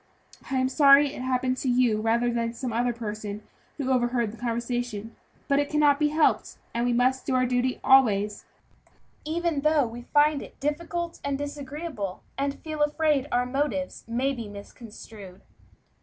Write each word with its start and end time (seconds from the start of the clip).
I 0.49 0.55
am 0.55 0.67
sorry 0.67 1.13
it 1.13 1.21
happened 1.21 1.57
to 1.57 1.67
be 1.67 1.75
you 1.75 2.01
rather 2.01 2.33
than 2.33 2.55
some 2.55 2.73
other 2.73 2.91
person 2.91 3.43
who 3.77 3.91
overheard 3.91 4.31
the 4.33 4.35
conversation; 4.39 5.15
but 5.47 5.59
it 5.59 5.69
cannot 5.69 5.99
be 5.99 6.07
helped, 6.07 6.57
and 6.73 6.85
we 6.87 6.91
must 6.91 7.27
do 7.27 7.35
our 7.35 7.45
duty 7.45 7.79
always, 7.83 8.43
even 9.25 9.61
though 9.61 9.85
we 9.85 10.01
find 10.11 10.41
it 10.41 10.59
difficult 10.59 11.19
and 11.23 11.37
disagreeable, 11.37 12.23
and 12.35 12.59
feel 12.63 12.81
afraid 12.81 13.25
that 13.25 13.33
our 13.35 13.45
motives 13.45 14.03
may 14.07 14.33
be 14.33 14.47
misconstrued." 14.49 15.41